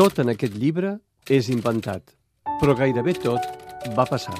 [0.00, 0.94] Tot en aquest llibre
[1.28, 2.14] és inventat,
[2.56, 3.44] però gairebé tot
[3.92, 4.32] va passar.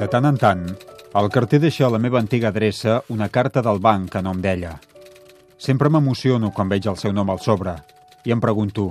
[0.00, 0.66] De tant en tant,
[1.14, 4.74] el carter deixa a la meva antiga adreça una carta del banc a nom d'ella.
[5.54, 7.78] Sempre m'emociono quan veig el seu nom al sobre
[8.26, 8.90] i em pregunto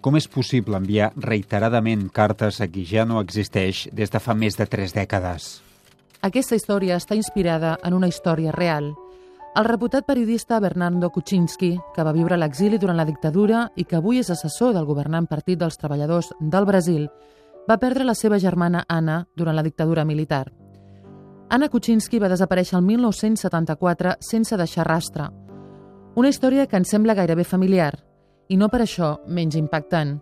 [0.00, 4.56] com és possible enviar reiteradament cartes a qui ja no existeix des de fa més
[4.56, 5.58] de tres dècades.
[6.24, 8.94] Aquesta història està inspirada en una història real.
[9.54, 13.94] El reputat periodista Bernardo Kuczynski, que va viure a l'exili durant la dictadura i que
[14.00, 17.04] avui és assessor del governant Partit dels Treballadors del Brasil,
[17.70, 20.48] va perdre la seva germana Anna durant la dictadura militar.
[21.54, 25.30] Anna Kuczynski va desaparèixer el 1974 sense deixar rastre.
[26.18, 27.94] Una història que ens sembla gairebé familiar,
[28.48, 30.16] i no per això menys impactant,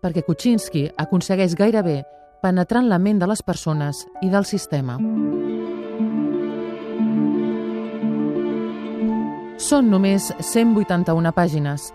[0.00, 2.00] perquè Kuczynski aconsegueix gairebé
[2.40, 4.96] penetrar en la ment de les persones i del sistema.
[9.64, 11.86] Són només 181 pàgines.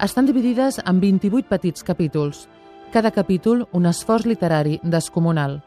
[0.00, 2.46] Estan dividides en 28 petits capítols.
[2.94, 5.58] Cada capítol un esforç literari descomunal.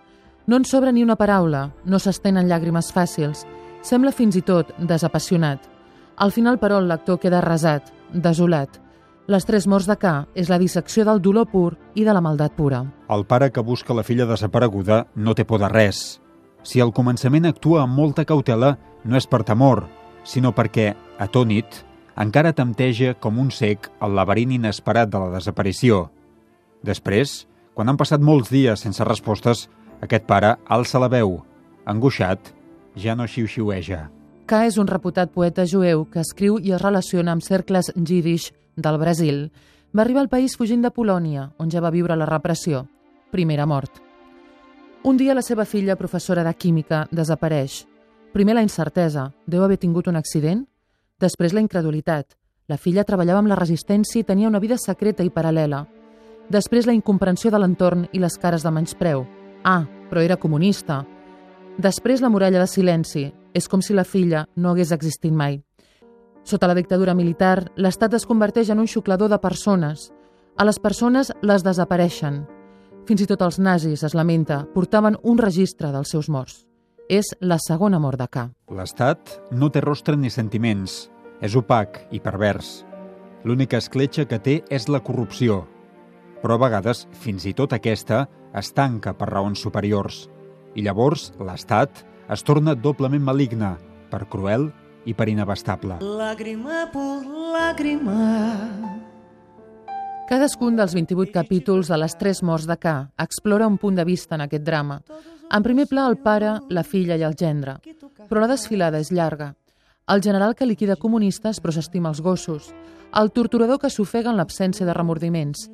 [0.48, 3.45] No en sobra ni una paraula, no s'estenen llàgrimes fàcils.
[3.86, 5.70] Sembla fins i tot desapassionat.
[6.17, 8.82] Al final, però, el lector queda resat, desolat.
[9.30, 12.58] Les tres morts de K és la dissecció del dolor pur i de la maldat
[12.58, 12.88] pura.
[13.08, 16.17] El pare que busca la filla desapareguda no té por de res.
[16.64, 19.86] Si al començament actua amb molta cautela, no és per temor,
[20.23, 21.83] sinó perquè, atònit,
[22.22, 26.09] encara tempteja com un sec el laberint inesperat de la desaparició.
[26.86, 29.67] Després, quan han passat molts dies sense respostes,
[30.02, 31.39] aquest pare alça la veu.
[31.86, 32.52] Angoixat,
[32.95, 34.08] ja no xiu-xiueja.
[34.45, 38.97] K és un reputat poeta jueu que escriu i es relaciona amb cercles jiddisch del
[38.99, 39.45] Brasil.
[39.95, 42.86] Va arribar al país fugint de Polònia, on ja va viure la repressió.
[43.31, 44.02] Primera mort.
[45.03, 47.86] Un dia la seva filla, professora de química, desapareix.
[48.32, 50.62] Primer la incertesa, deu haver tingut un accident?
[51.20, 52.38] Després la incredulitat.
[52.72, 55.82] La filla treballava amb la resistència i tenia una vida secreta i paral·lela.
[56.48, 59.26] Després la incomprensió de l'entorn i les cares de menyspreu.
[59.67, 61.02] Ah, però era comunista.
[61.78, 63.26] Després la muralla de silenci.
[63.54, 65.60] És com si la filla no hagués existit mai.
[66.48, 70.08] Sota la dictadura militar, l'Estat es converteix en un xuclador de persones.
[70.55, 72.45] A les persones les desapareixen.
[73.04, 76.70] Fins i tot els nazis, es lamenta, portaven un registre dels seus morts.
[77.11, 78.45] És la segona mort de K.
[78.72, 81.10] L'Estat no té rostre ni sentiments.
[81.44, 82.86] És opac i pervers.
[83.44, 85.66] L'única escletxa que té és la corrupció.
[86.39, 88.22] Però a vegades, fins i tot aquesta,
[88.55, 90.22] es tanca per raons superiors.
[90.80, 93.73] I llavors, l'Estat es torna doblement maligne,
[94.08, 94.70] per cruel
[95.04, 95.99] i per inabastable.
[95.99, 98.22] Lágrima por lágrima.
[100.32, 104.39] Cadascun dels 28 capítols de les tres morts de K explora un punt de vista
[104.39, 105.02] en aquest drama.
[105.52, 107.76] En primer pla, el pare, la filla i el gendre.
[108.30, 109.52] Però la desfilada és llarga.
[110.08, 112.70] El general que liquida comunistes però s'estima els gossos.
[113.20, 115.67] El torturador que s'ofega en l'absència de remordiments.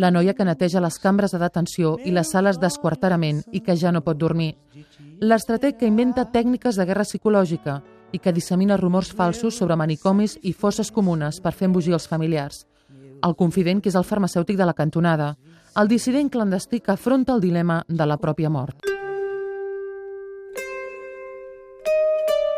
[0.00, 3.92] La noia que neteja les cambres de detenció i les sales d'esquarterament i que ja
[3.92, 4.54] no pot dormir.
[5.20, 10.54] L'estrateg que inventa tècniques de guerra psicològica i que dissemina rumors falsos sobre manicomis i
[10.54, 12.64] fosses comunes per fer embogir els familiars.
[13.20, 15.34] El confident, que és el farmacèutic de la cantonada.
[15.76, 18.97] El dissident clandestí que afronta el dilema de la pròpia mort.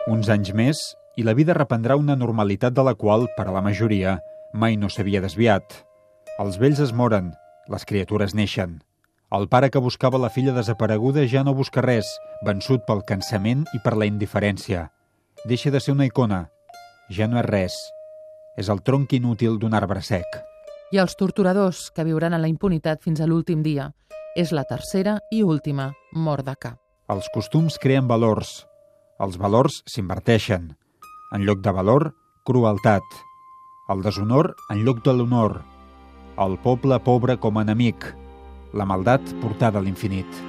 [0.08, 0.78] Uns anys més
[1.20, 4.16] i la vida reprendrà una normalitat de la qual, per a la majoria,
[4.56, 5.74] mai no s'havia desviat.
[6.40, 7.34] Els vells es moren,
[7.68, 8.78] les criatures neixen.
[9.30, 12.08] El pare que buscava la filla desapareguda ja no busca res,
[12.46, 14.86] vençut pel cansament i per la indiferència.
[15.44, 16.46] Deixa de ser una icona.
[17.12, 17.76] Ja no és res.
[18.56, 20.24] És el tronc inútil d'un arbre sec.
[20.90, 23.90] I els torturadors, que viuran en la impunitat fins a l'últim dia.
[24.34, 26.74] És la tercera i última mort de K.
[27.12, 28.69] Els costums creen valors.
[29.20, 30.70] Els valors s'inverteixen.
[31.36, 32.06] En lloc de valor,
[32.48, 33.04] crueltat.
[33.92, 35.58] El deshonor en lloc de l'honor.
[36.40, 38.06] El poble pobre com a enemic.
[38.72, 40.40] La maldat portada a l'infinit.